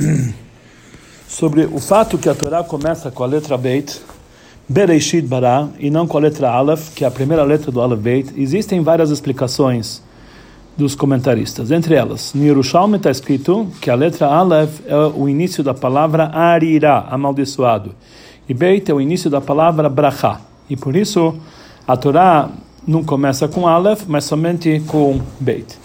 [1.28, 4.00] sobre o fato que a Torá começa com a letra Beit,
[4.68, 8.00] Bereishit Bara, e não com a letra Aleph, que é a primeira letra do Aleph
[8.00, 8.32] Beit.
[8.40, 10.02] Existem várias explicações
[10.76, 11.70] dos comentaristas.
[11.70, 16.30] Entre elas, no Yerushalmi está escrito que a letra Aleph é o início da palavra
[16.32, 17.94] Arira, amaldiçoado.
[18.48, 20.40] E Beit é o início da palavra Bracha.
[20.68, 21.34] E por isso,
[21.86, 22.48] a Torá
[22.86, 25.76] não começa com Aleph, mas somente com Beit.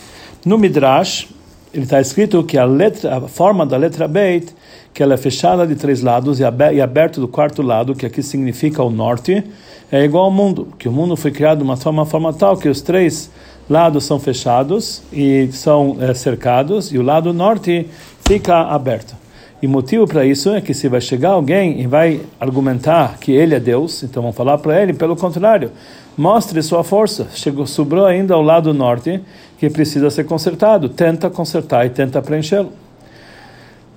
[0.45, 1.27] No Midrash,
[1.75, 4.55] ele está escrito que a, letra, a forma da letra Beit,
[4.93, 8.81] que ela é fechada de três lados e aberta do quarto lado, que aqui significa
[8.81, 9.43] o norte,
[9.91, 12.55] é igual ao mundo, que o mundo foi criado de uma forma, uma forma tal
[12.55, 13.29] que os três
[13.69, 17.87] lados são fechados e são é, cercados, e o lado norte
[18.25, 19.13] fica aberto.
[19.61, 23.53] E motivo para isso é que se vai chegar alguém e vai argumentar que ele
[23.53, 25.71] é Deus, então vão falar para ele, pelo contrário,
[26.17, 27.27] mostre sua força.
[27.33, 29.21] Chegou, sobrou ainda ao lado norte
[29.57, 30.89] que precisa ser consertado.
[30.89, 32.71] Tenta consertar e tenta preenchê-lo.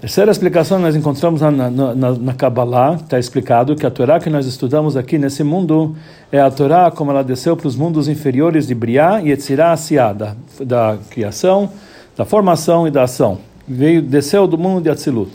[0.01, 4.31] Terceira explicação nós encontramos na, na, na, na Kabbalah, está explicado que a Torá que
[4.31, 5.97] nós estudamos aqui nesse mundo
[6.31, 10.13] é a Torá como ela desceu para os mundos inferiores de Briá e Etzirá Asiá,
[10.13, 11.69] da, da criação,
[12.17, 13.39] da formação e da ação.
[13.67, 15.33] Veio, desceu do mundo de Atzilut.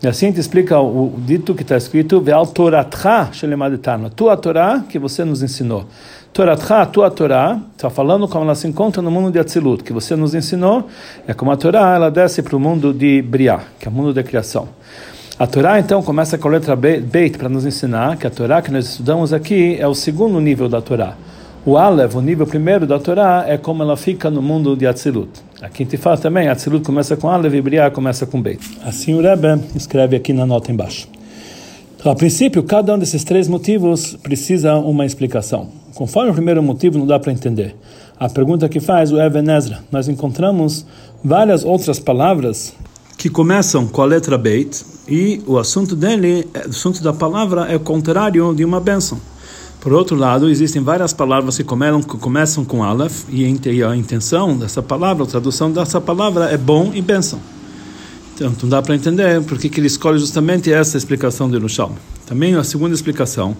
[0.00, 4.96] E assim te explica o, dito que está escrito, Ve'al Toratcha Shelemadetana, tua Torá que
[4.96, 5.86] você nos ensinou.
[6.32, 10.14] Toratcha, tua Torá, está falando como ela se encontra no mundo de Atzilut, que você
[10.14, 10.86] nos ensinou,
[11.26, 14.14] é como a Torá, ela desce para o mundo de Briá, que é o mundo
[14.14, 14.68] da criação.
[15.36, 18.70] A Torá, então, começa com a letra Beit para nos ensinar que a Torá que
[18.70, 21.14] nós estudamos aqui é o segundo nível da Torá.
[21.66, 25.47] O Aleph, o nível primeiro da Torá, é como ela fica no mundo de Atzilut.
[25.60, 28.60] Aqui te fala também, Atzilut começa com Aleph e Briá começa com Beit.
[28.84, 31.08] Assim o Rebbe escreve aqui na nota embaixo.
[32.04, 35.68] A princípio, cada um desses três motivos precisa uma explicação.
[35.96, 37.74] Conforme o primeiro motivo não dá para entender.
[38.20, 40.86] A pergunta que faz o Eben Ezra, nós encontramos
[41.24, 42.72] várias outras palavras
[43.16, 47.74] que começam com a letra Beit e o assunto dele, o assunto da palavra é
[47.74, 49.20] o contrário de uma bênção.
[49.80, 53.44] Por outro lado, existem várias palavras que começam com Aleph e
[53.84, 57.40] a intenção dessa palavra, a tradução dessa palavra é bom e bênção.
[58.34, 61.96] Então, não dá para entender por que ele escolhe justamente essa explicação de Yerushalmi.
[62.26, 63.56] Também a segunda explicação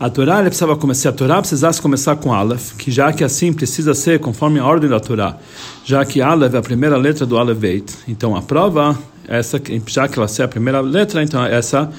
[0.00, 3.92] a Torá precisava começar, a Torá precisasse começar com Aleph, que já que assim precisa
[3.92, 5.36] ser conforme a ordem da Torá,
[5.84, 8.98] já que Aleph é a primeira letra do Aleph Beit, então a prova,
[9.28, 11.90] essa, já que ela é a primeira letra, então essa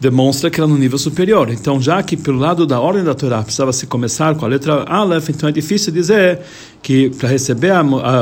[0.00, 1.50] demonstra que ela é no nível superior.
[1.50, 4.84] Então, já que pelo lado da ordem da Torá precisava se começar com a letra
[4.84, 6.40] Aleph, então é difícil dizer
[6.82, 7.74] que para receber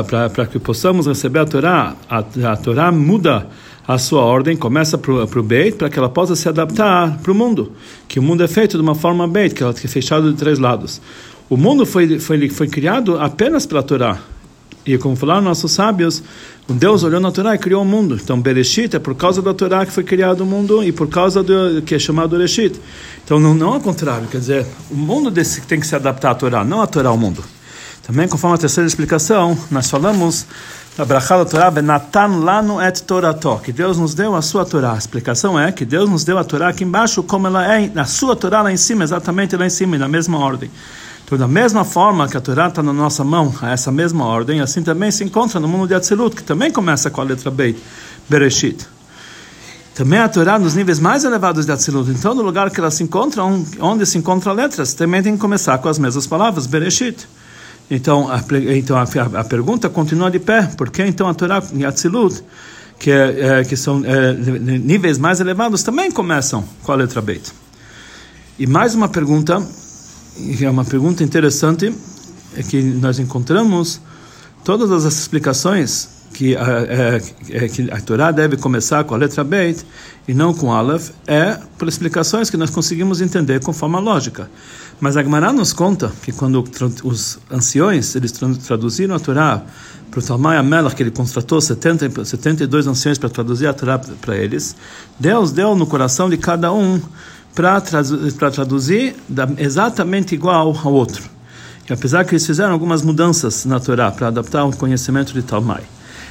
[0.05, 3.47] para que possamos receber a Torá, a, a Torá muda
[3.87, 7.35] a sua ordem, começa para o Beit, para que ela possa se adaptar para o
[7.35, 7.71] mundo.
[8.07, 11.01] Que o mundo é feito de uma forma Beit, que é fechado de três lados.
[11.49, 14.19] O mundo foi, foi, foi criado apenas pela Torá.
[14.85, 16.23] E como falaram nossos sábios,
[16.67, 18.17] Deus olhou na Torá e criou o mundo.
[18.21, 21.43] Então, Bereshit é por causa da Torá que foi criado o mundo e por causa
[21.43, 22.79] do que é chamado Bereshit.
[23.23, 26.35] Então, não, não ao contrário, quer dizer, o mundo desse, tem que se adaptar à
[26.35, 27.43] Torá, não a Torá ao mundo.
[28.03, 30.47] Também, conforme a terceira explicação, nós falamos
[30.97, 34.93] a Torá, Benatan lanu et Torato, que Deus nos deu a sua Torá.
[34.93, 38.05] A explicação é que Deus nos deu a Torá aqui embaixo, como ela é na
[38.05, 40.71] sua Torá lá em cima, exatamente lá em cima, na mesma ordem.
[41.29, 44.61] Então, da mesma forma que a Torá está na nossa mão, a essa mesma ordem,
[44.61, 47.79] assim também se encontra no mundo de Atzilut, que também começa com a letra Beit,
[48.27, 48.87] Bereshit.
[49.93, 53.03] Também a Torá nos níveis mais elevados de Atzilut, então no lugar que elas se
[53.03, 57.27] encontram, onde se encontram letras, também tem que começar com as mesmas palavras, Bereshit.
[57.91, 58.43] Então, a,
[58.75, 59.03] então a,
[59.39, 60.63] a, pergunta continua de pé.
[60.75, 62.43] Por que então a Torá e a Tzilut,
[62.97, 67.51] que, é, é, que são é, níveis mais elevados, também começam com a letra Beit?
[68.57, 69.63] E mais uma pergunta,
[70.57, 71.93] que é uma pergunta interessante,
[72.55, 74.01] é que nós encontramos
[74.63, 79.43] todas as explicações que a, é, é, que a Torá deve começar com a letra
[79.43, 79.85] Beit
[80.27, 84.49] e não com Aleph, é por explicações que nós conseguimos entender com forma lógica.
[84.99, 86.63] Mas a Gemara nos conta que quando
[87.03, 89.63] os anciões eles traduziram a Torá
[90.11, 94.37] para o Talmai Amelach, que ele contratou 70, 72 anciões para traduzir a Torá para
[94.37, 94.75] eles,
[95.19, 97.01] Deus deu no coração de cada um
[97.55, 99.15] para traduzir
[99.57, 101.23] exatamente igual ao outro.
[101.89, 105.81] E apesar que eles fizeram algumas mudanças na Torá para adaptar o conhecimento de Talmai.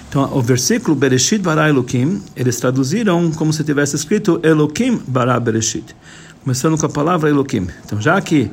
[0.08, 5.94] Então, o versículo Bereshit bara Elohim, eles traduziram como se tivesse escrito Elohim bara Bereshit,
[6.42, 7.66] começando com a palavra Elohim.
[7.84, 8.50] Então, já que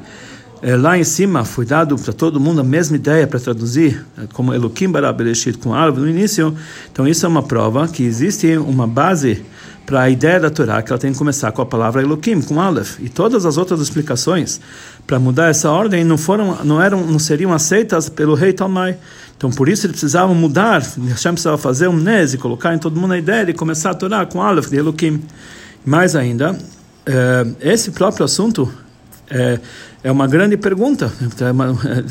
[0.61, 4.25] é, lá em cima foi dado para todo mundo a mesma ideia para traduzir, é,
[4.33, 6.55] como Eloquim bara Bereshit com árvore no início.
[6.91, 9.43] Então isso é uma prova que existe uma base
[9.85, 12.59] para a ideia da Torá, que ela tem que começar com a palavra Eloquim, com
[12.59, 12.99] Aleph.
[12.99, 14.59] E todas as outras explicações
[15.05, 18.97] para mudar essa ordem não foram, não eram, não seriam aceitas pelo rei Talmai.
[19.37, 22.99] Então por isso eles precisavam mudar, Hashem precisava fazer um nes e colocar em todo
[22.99, 25.21] mundo a ideia de começar a Torá com Aleph de Eloquim.
[25.85, 26.57] Mais ainda,
[27.05, 28.71] eh, esse próprio assunto
[30.05, 31.11] é, uma grande pergunta,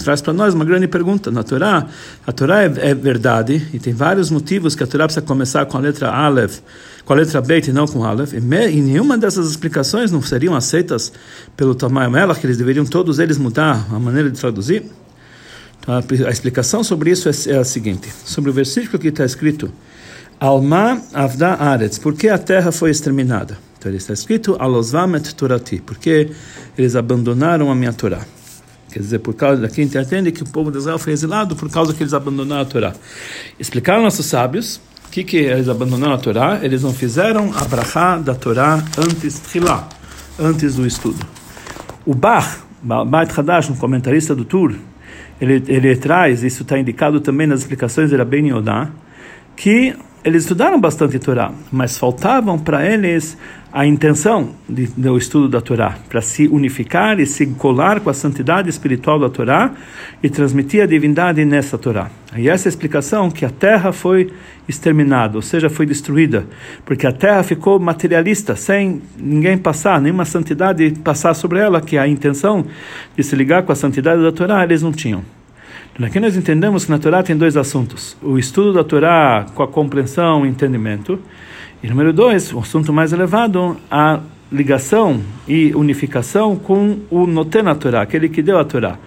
[0.02, 1.31] traz para nós uma grande pergunta.
[1.31, 1.87] Na Torá,
[2.26, 5.76] a Torá é, é, verdade e tem vários motivos que a Torá precisa começar com
[5.76, 6.58] a letra Aleph,
[7.05, 8.32] com a letra Bet e não com Aleph.
[8.32, 11.12] E, me, e nenhuma dessas explicações não seriam aceitas
[11.56, 14.91] pelo Tamay Melach, que eles deveriam todos eles mudar a maneira de traduzir.
[15.87, 19.70] A, a explicação sobre isso é, é a seguinte: sobre o versículo que está escrito,
[20.44, 23.56] Alma Avda Aretz, por que a terra foi exterminada?
[23.79, 26.32] Então ele está escrito Alosvamet Torati, porque
[26.76, 28.20] eles abandonaram a minha Torá.
[28.93, 31.94] Quer dizer, por causa daqui entende que o povo de Israel foi exilado por causa
[31.94, 32.93] que eles abandonaram a Torá.
[33.58, 38.35] Explicaram nossos sábios que que eles abandonaram a Torá, eles não fizeram a brachá da
[38.35, 39.88] Torá antes Trilá,
[40.38, 41.25] antes do estudo.
[42.05, 44.75] O Bach, Bait Hadash, um comentarista do Tur,
[45.41, 48.91] ele, ele traz, isso está indicado também nas explicações de Rabbein Yodá,
[49.56, 53.37] que eles estudaram bastante Torá, mas faltavam para eles
[53.71, 58.15] a intenção de, do estudo da Torá, para se unificar e se colar com a
[58.15, 59.73] santidade espiritual da Torá
[60.23, 62.11] e transmitir a divindade nessa Torá.
[62.37, 64.32] E essa é explicação que a terra foi
[64.67, 66.47] exterminada, ou seja, foi destruída,
[66.87, 72.09] porque a terra ficou materialista, sem ninguém passar, nenhuma santidade passar sobre ela, que a
[72.09, 72.65] intenção
[73.15, 75.23] de se ligar com a santidade da Torá eles não tinham.
[76.03, 79.69] Aqui nós entendemos que na Torá tem dois assuntos: o estudo da Torá com a
[79.69, 81.19] compreensão e entendimento,
[81.82, 87.75] e número dois, o assunto mais elevado, a ligação e unificação com o Noten a
[87.75, 88.99] Torá, aquele que deu a Torá,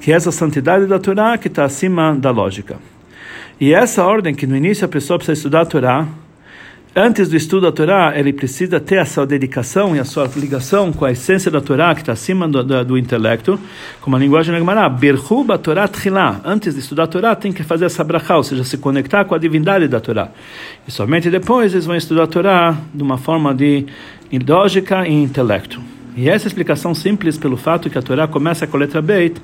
[0.00, 2.76] que é essa santidade da Torá que está acima da lógica.
[3.60, 6.08] E essa ordem que no início a pessoa precisa estudar a Torá,
[6.94, 10.92] antes do estudo da Torá, ele precisa ter a sua dedicação e a sua ligação
[10.92, 13.58] com a essência da Torá, que está acima do, do, do, intelecto,
[14.00, 16.40] como a linguagem da Gemara, Berhuba Torá Tchilá.
[16.44, 19.34] Antes de estudar a Torá, tem que fazer essa brachá, ou seja, se conectar com
[19.34, 20.28] a divindade da Torá.
[20.86, 23.86] E somente depois eles vão estudar a Torá de uma forma de
[24.46, 25.80] lógica e intelecto.
[26.16, 29.40] E essa explicação simples pelo fato que a Torá começa com a letra Beit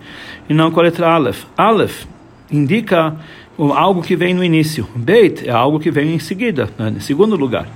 [0.49, 1.44] e não com a letra Aleph.
[1.56, 2.05] Aleph
[2.50, 3.17] indica
[3.75, 4.89] algo que vem no início.
[4.95, 7.67] Beit é algo que vem em seguida, né, em segundo lugar.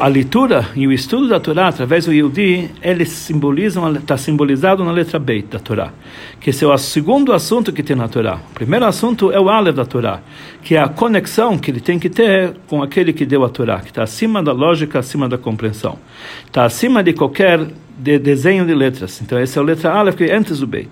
[0.00, 4.90] A leitura e o estudo da Torá através do Yehudi, eles simbolizam, está simbolizado na
[4.90, 5.92] letra Beit da Torá,
[6.38, 8.38] que esse é o segundo assunto que tem na Torá.
[8.50, 10.20] O primeiro assunto é o Aleph da Torá,
[10.62, 13.80] que é a conexão que ele tem que ter com aquele que deu a Torá,
[13.80, 15.98] que está acima da lógica, acima da compreensão.
[16.44, 17.66] Está acima de qualquer
[17.98, 19.20] de desenho de letras.
[19.20, 20.88] Então, essa é a letra Aleph, que é antes do Beit.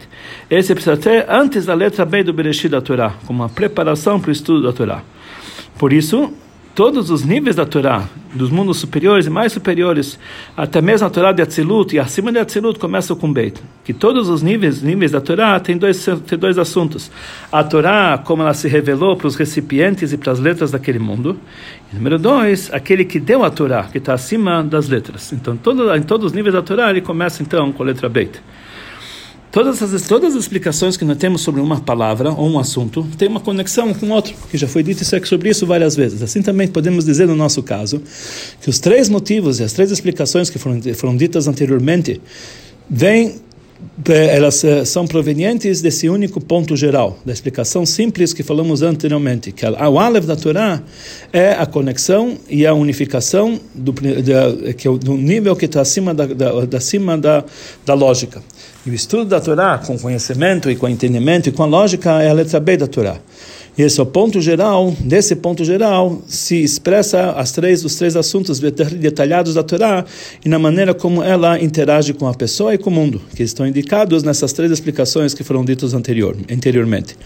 [0.51, 4.31] Esse precisa ter antes da letra B do Bereshit da Torá, como uma preparação para
[4.31, 5.03] o estudo da Torá.
[5.79, 6.33] Por isso,
[6.77, 10.19] todos os níveis da Torá, dos mundos superiores e mais superiores,
[10.55, 13.63] até mesmo a Torá de Atzilut, e acima de Atzilut começa com Beit.
[13.83, 17.11] Que todos os níveis, níveis da Torá têm dois, têm dois assuntos.
[17.51, 21.39] A Torá, como ela se revelou para os recipientes e para as letras daquele mundo.
[21.91, 25.33] E número dois, aquele que deu a Torá, que está acima das letras.
[25.33, 28.39] Então, todo, em todos os níveis da Torá, ele começa então com a letra Beit.
[29.57, 33.27] Todas as, todas as explicações que nós temos sobre uma palavra ou um assunto tem
[33.27, 36.21] uma conexão com outro, que já foi dito sobre isso várias vezes.
[36.21, 38.03] Assim também podemos dizer no nosso caso
[38.61, 42.21] que os três motivos e as três explicações que foram, foram ditas anteriormente
[42.91, 43.37] vêm
[44.07, 49.53] eh, elas eh, são provenientes desse único ponto geral, da explicação simples que falamos anteriormente,
[49.53, 50.83] que o Aleph da Torá
[51.33, 56.13] é a conexão e a unificação do, da, que é do nível que está acima
[56.13, 57.43] da, da, acima da,
[57.87, 58.43] da lógica.
[58.87, 62.33] E o estudo da Torá, com conhecimento e com entendimento e com lógica, é a
[62.33, 63.17] letra B da Torá.
[63.77, 68.15] E esse é o ponto geral, desse ponto geral se expressa as três, os três
[68.15, 70.05] assuntos detalhados da Torá
[70.45, 73.67] e na maneira como ela interage com a pessoa e com o mundo, que estão
[73.67, 77.17] indicados nessas três explicações que foram ditas anterior, anteriormente.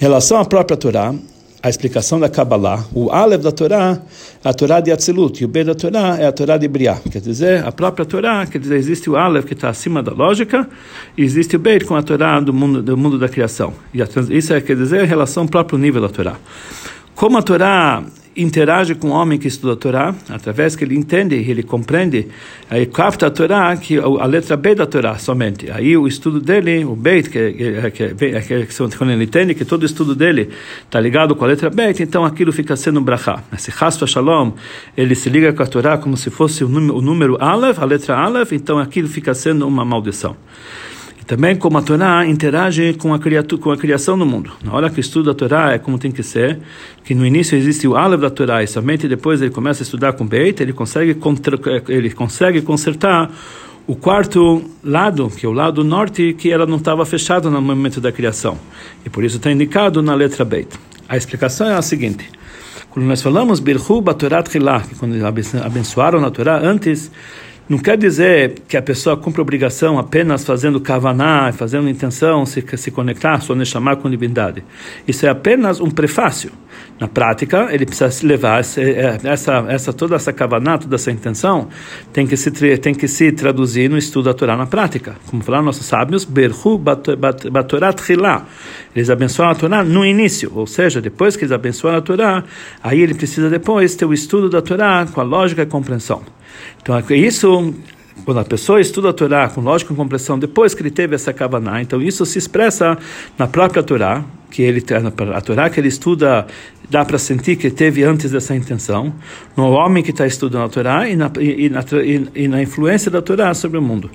[0.00, 1.14] relação à própria Torá,
[1.62, 4.00] a explicação da Kabbalah, o Aleph da Torá,
[4.42, 7.00] a Torá de Atzilut, e o B da Torá é a Torá de Briah.
[7.10, 10.68] Quer dizer, a própria Torá, quer dizer, existe o Aleph que está acima da lógica,
[11.16, 13.72] e existe o Beit com a Torá do mundo, do mundo da criação.
[13.94, 16.36] E a, isso é, quer dizer, em relação ao próprio nível da Torá.
[17.14, 18.02] Como a Torá
[18.36, 22.28] interage com o homem que estuda a Torá, através que ele entende, ele compreende,
[22.70, 25.70] aí capta a Torá, que a letra B da Torá somente.
[25.70, 29.84] Aí o estudo dele, o Beit, que, que, que, que quando ele entende que todo
[29.84, 30.48] estudo dele
[30.84, 33.42] está ligado com a letra Beit, então aquilo fica sendo um brachá.
[33.52, 34.52] Esse Hasfa Shalom,
[34.96, 37.84] ele se liga com a Torá como se fosse o número, o número Aleph, a
[37.84, 40.36] letra Aleph, então aquilo fica sendo uma maldição.
[41.22, 43.20] E também como a Torá interage com a,
[43.60, 44.50] com a criação do mundo.
[44.64, 46.58] Na hora que estuda a Torá é como tem que ser,
[47.04, 50.14] que no início existe o Aleph da Torá e somente depois ele começa a estudar
[50.14, 51.56] com Beit, ele consegue, contra,
[51.88, 53.30] ele consegue consertar
[53.86, 58.00] o quarto lado, que é o lado norte, que ela não estava fechada no momento
[58.00, 58.58] da criação.
[59.06, 60.76] E por isso está indicado na letra Beit.
[61.08, 62.28] A explicação é a seguinte.
[62.90, 65.14] Quando nós falamos Birhu Batorat Hilah, que quando
[65.64, 67.12] abençoaram a Torá antes,
[67.68, 72.90] não quer dizer que a pessoa cumpre obrigação apenas fazendo kavaná, fazendo intenção, se, se
[72.90, 74.64] conectar, só chamar com divindade.
[75.06, 76.50] Isso é apenas um prefácio.
[76.98, 81.68] Na prática, ele precisa levar é, essa, essa, toda essa kavaná, toda essa intenção,
[82.12, 85.16] tem que se, tem que se traduzir no estudo da Torá na prática.
[85.26, 88.46] Como falaram nossos sábios, Berhu Batorat Hilá.
[88.94, 92.44] Eles abençoam a Torá no início, ou seja, depois que eles abençoam a Torá,
[92.82, 96.22] aí ele precisa depois ter o estudo da Torá com a lógica e compreensão.
[96.80, 97.74] Então, é isso
[98.24, 101.32] quando a pessoa estuda a Torá com lógica e compreensão, depois que ele teve essa
[101.32, 102.96] Kavaná, então isso se expressa
[103.38, 104.84] na própria Torá, que ele
[105.34, 106.46] a Torá que ele estuda
[106.88, 109.14] dá para sentir que teve antes dessa intenção
[109.56, 111.82] no homem que está estudando a Torá e na, e, na,
[112.34, 114.10] e na influência da Torá sobre o mundo.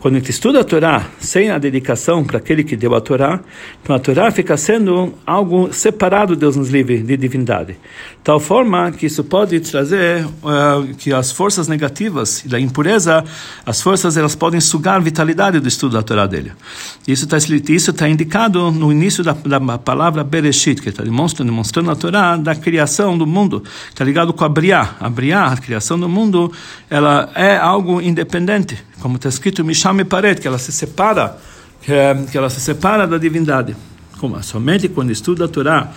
[0.00, 3.38] Quando a gente estuda a Torá sem a dedicação para aquele que deu a Torá,
[3.82, 7.76] então a Torá fica sendo algo separado, Deus nos livre, de divindade.
[8.24, 13.22] Tal forma que isso pode trazer uh, que as forças negativas da impureza,
[13.66, 16.52] as forças elas podem sugar a vitalidade do estudo da Torá dele.
[17.06, 21.90] Isso está isso está indicado no início da, da palavra Bereshit, que está demonstrando, demonstrando
[21.90, 23.62] a Torá da criação do mundo.
[23.90, 24.96] Está ligado com a Briá.
[24.98, 26.50] A Briá, a criação do mundo,
[26.88, 31.36] ela é algo independente como está escrito Mishame Paret, que ela se separa,
[31.82, 31.92] que,
[32.30, 33.76] que ela se separa da divindade.
[34.18, 35.90] Como, somente quando estuda a Torá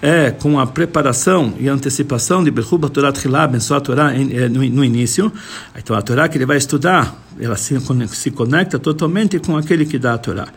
[0.00, 4.82] é com a preparação e antecipação de Berhuba Torah Tchilá, abençoar a Torá no, no
[4.82, 5.30] início,
[5.76, 9.98] então a Torá que ele vai estudar, ela se, se conecta totalmente com aquele que
[9.98, 10.48] dá a Torá.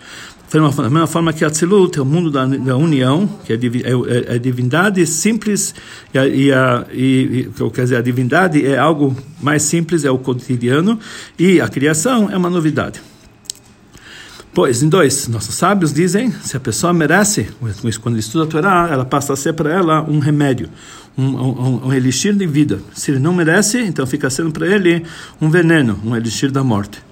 [0.52, 3.60] Da mesma forma que a Tzilut é o mundo da, da união, que é, é,
[3.60, 5.76] é, é divindade simples,
[6.12, 10.18] e, a, e, a, e, quer dizer, a divindade é algo mais simples, é o
[10.18, 11.00] cotidiano,
[11.38, 13.00] e a criação é uma novidade.
[14.52, 17.50] Pois, em dois, nossos sábios dizem, se a pessoa merece,
[18.02, 20.68] quando estuda a Torá, ela passa a ser para ela um remédio,
[21.16, 22.80] um, um, um elixir de vida.
[22.96, 25.06] Se ele não merece, então fica sendo para ele
[25.40, 27.09] um veneno, um elixir da morte.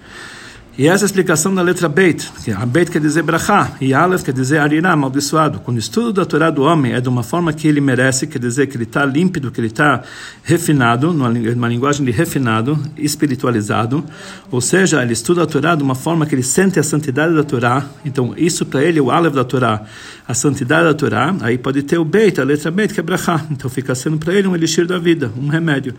[0.77, 4.21] E essa é explicação da letra Beit, que a Beit quer dizer brachá, e Aleph
[4.21, 5.59] quer dizer arirá, amaldiçoado.
[5.61, 8.37] Quando o estudo da Torá do homem é de uma forma que ele merece, quer
[8.37, 10.03] dizer que ele está límpido, que ele está
[10.43, 14.05] refinado, numa linguagem de refinado, espiritualizado,
[14.51, 17.43] ou seja, ele estuda a Torá de uma forma que ele sente a santidade da
[17.43, 19.81] Torá, então isso para ele é o Aleph da Torá,
[20.27, 23.43] a santidade da Torá, aí pode ter o Beit, a letra Beit, que é brachá,
[23.49, 25.95] então fica sendo para ele um elixir da vida, um remédio.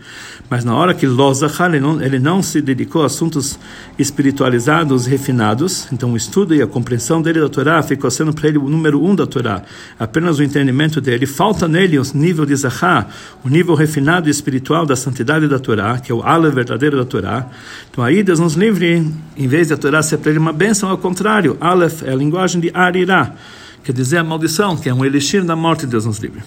[0.49, 3.59] Mas na hora que Lozachar, ele ele não se dedicou a assuntos
[3.97, 5.87] espiritualizados, e refinados.
[5.91, 9.03] Então, o estudo e a compreensão dele da Torá ficou sendo para ele o número
[9.03, 9.63] um da Torá.
[9.97, 11.25] Apenas o entendimento dele.
[11.25, 13.07] Falta nele o nível de Zahá,
[13.43, 17.03] o nível refinado e espiritual da santidade da Torá, que é o Ale verdadeiro da
[17.03, 17.47] Torá.
[17.89, 20.97] Então, aí Deus nos livre, em vez da Torá ser para ele uma bênção, ao
[20.99, 23.33] contrário, Aleph é a linguagem de Arirá,
[23.83, 26.43] quer dizer a maldição, que é um elixir da morte, Deus nos livre.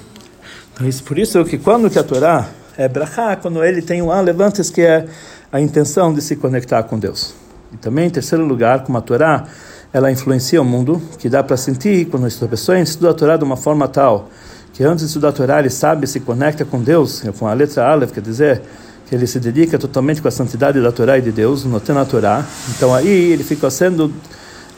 [0.73, 4.13] Então, isso, por isso que quando que a Torá é brachá, quando ele tem um
[4.13, 5.09] Aleph antes, que é
[5.51, 7.42] a intenção de se conectar com Deus.
[7.73, 9.45] E também, em terceiro lugar, como a Torá,
[9.93, 13.45] ela influencia o mundo, que dá para sentir quando a pessoa estuda a Torá de
[13.45, 14.31] uma forma tal
[14.73, 17.87] que antes de estudar a Torá ele sabe, se conecta com Deus, com a letra
[17.87, 18.63] Aleph, quer dizer,
[19.07, 22.05] que ele se dedica totalmente com a santidade da Torá e de Deus, notando a
[22.05, 22.45] Torá.
[22.71, 24.13] Então aí ele fica sendo,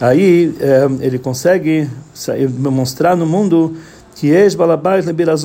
[0.00, 1.88] aí é, ele consegue
[2.58, 3.76] mostrar no mundo
[4.14, 4.30] que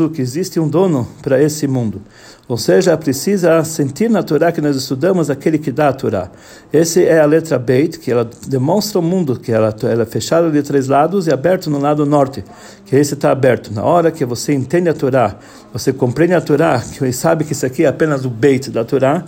[0.09, 2.01] que existe um dono para esse mundo.
[2.49, 6.31] Ou seja, precisa sentir na Torá que nós estudamos aquele que dá a Torá.
[6.73, 10.49] Essa é a letra Beit, que ela demonstra o mundo, que ela, ela é fechada
[10.49, 12.43] de três lados e aberto no lado norte,
[12.88, 13.71] que esse está aberto.
[13.71, 15.35] Na hora que você entende a Torá,
[15.71, 19.25] você compreende a Torá, que sabe que isso aqui é apenas o Beit da Torá,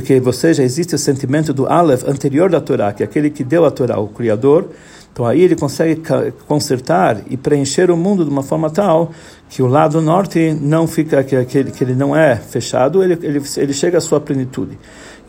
[0.00, 3.42] porque você já existe o sentimento do Aleph anterior da Torá, que é aquele que
[3.42, 4.68] deu a Torá, o Criador,
[5.10, 6.02] então aí ele consegue
[6.46, 9.10] consertar e preencher o mundo de uma forma tal
[9.48, 13.42] que o lado norte não fica que, que, que ele não é fechado, ele, ele,
[13.56, 14.78] ele chega à sua plenitude.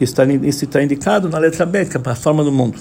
[0.02, 2.78] Isso está, isso está indicado na letra B, que é a forma do mundo.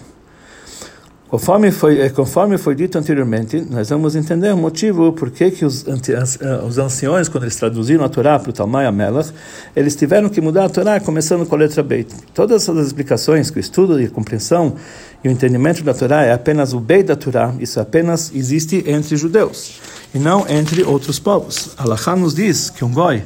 [1.28, 5.64] Conforme foi, eh, conforme foi dito anteriormente, nós vamos entender o motivo por que, que
[5.64, 9.32] os, eh, os anciões, quando eles traduziram a Torá para o Talmai Amelach,
[9.74, 12.14] eles tiveram que mudar a Torá começando com a letra Beit.
[12.32, 14.76] Todas essas explicações, que o estudo e a compreensão
[15.24, 19.16] e o entendimento da Torá é apenas o Beit da Torá, isso apenas existe entre
[19.16, 19.80] judeus
[20.14, 21.70] e não entre outros povos.
[21.76, 23.24] Allah nos diz que um goi,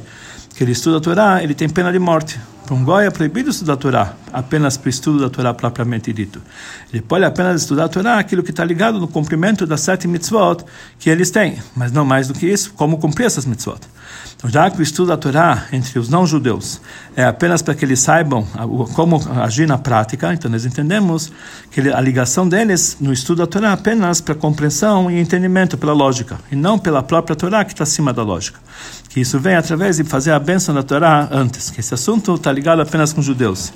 [0.55, 2.39] que ele estuda a Torá, ele tem pena de morte.
[2.65, 6.13] Para um goi é proibido estudar a Torá, apenas para o estudo da Torá propriamente
[6.13, 6.41] dito.
[6.93, 10.63] Ele pode apenas estudar a Torá, aquilo que está ligado no cumprimento das sete mitzvot
[10.99, 13.81] que eles têm, mas não mais do que isso, como cumprir essas mitzvot.
[14.45, 16.81] Já que o estudo da Torá entre os não-judeus
[17.15, 18.43] é apenas para que eles saibam
[18.95, 21.31] como agir na prática, então nós entendemos
[21.69, 25.93] que a ligação deles no estudo da Torá é apenas para compreensão e entendimento, pela
[25.93, 28.59] lógica, e não pela própria Torá que está acima da lógica.
[29.09, 32.51] Que isso vem através de fazer a bênção da Torá antes, que esse assunto está
[32.51, 33.71] ligado apenas com os judeus.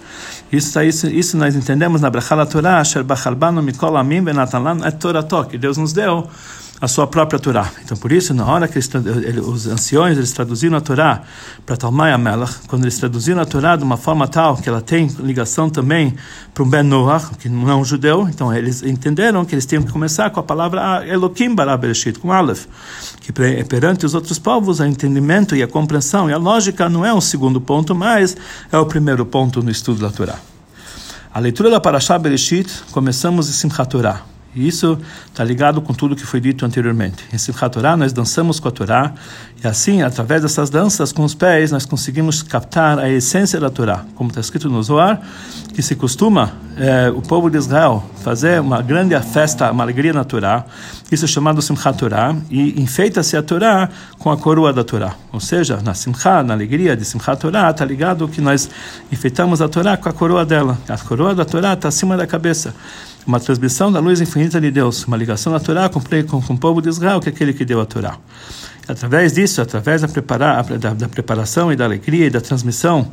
[0.51, 5.24] Isso, isso, isso nós entendemos na Brachá Torá, Asher Bachalbanu Mikol Amim Benatalan Et Torah
[5.48, 6.27] que Deus nos deu
[6.79, 7.72] a sua própria Torá.
[7.84, 8.89] Então, por isso, na hora que eles,
[9.46, 11.22] os anciões eles traduziram a Torá
[11.65, 15.08] para Talmai Amelach, quando eles traduziram a Torá de uma forma tal que ela tem
[15.20, 16.15] ligação também
[16.53, 19.84] para um Ben Noach, que não é um judeu, então eles entenderam que eles tinham
[19.84, 22.65] que começar com a palavra Elokim Bara Bereshit, com Aleph,
[23.22, 27.13] que perante os outros povos, o entendimento e a compreensão e a lógica não é
[27.13, 28.36] um segundo ponto, mas
[28.72, 30.36] é o primeiro ponto no estudo da Torá.
[31.34, 34.35] A leitura da Parashá Bereshit, começamos em Simchat Torah.
[34.56, 34.98] E isso
[35.28, 37.26] está ligado com tudo que foi dito anteriormente.
[37.34, 39.14] Em Simchat Torah, nós dançamos com a Torá,
[39.62, 44.06] e assim, através dessas danças com os pés, nós conseguimos captar a essência da Torá.
[44.16, 45.22] Como está escrito no Zohar,
[45.74, 50.24] que se costuma é, o povo de Israel fazer uma grande festa, uma alegria na
[50.24, 50.66] Torá,
[51.12, 55.16] isso é chamado Simchat Torah, e enfeita-se a Torá com a coroa da Torá.
[55.34, 58.70] Ou seja, na Simchat, na alegria de Simchat Torah, está ligado que nós
[59.12, 60.78] enfeitamos a Torá com a coroa dela.
[60.88, 62.74] A coroa da Torá está acima da cabeça
[63.25, 66.82] uma transmissão da luz infinita de Deus, uma ligação Torá com, com, com o povo
[66.82, 68.17] de Israel, que é aquele que deu a Torá.
[68.88, 73.12] Através disso, através da, preparar, da, da preparação e da alegria e da transmissão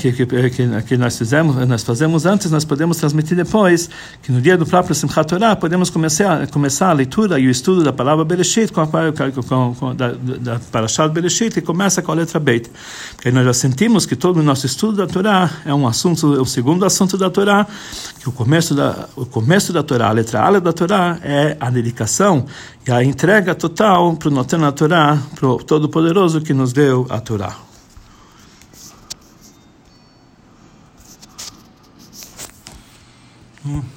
[0.00, 3.88] que, que, que, que, nós fizemos, nós fazemos antes, nós podemos transmitir depois,
[4.22, 7.82] que no dia do próprio Simchat Torah podemos começar, começar a leitura e o estudo
[7.82, 12.14] da palavra Bereshit, com a, com, com, da, da Parashat Bereshit, que começa com a
[12.14, 12.70] letra Beit.
[13.14, 16.40] Porque nós já sentimos que todo o nosso estudo da Torá é um assunto, é
[16.40, 17.66] o segundo assunto da Torá,
[18.20, 21.70] que o começo da, o começo da Torá, a letra Ale da Torá, é a
[21.70, 22.46] dedicação
[22.86, 27.06] e a entrega total para o Noten da Torá, para o Todo-Poderoso que nos deu
[27.08, 27.73] a Torá.
[33.64, 33.93] Hmm.